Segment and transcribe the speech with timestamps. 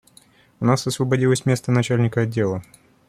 [0.59, 2.63] У нас освободилось место начальника отдела.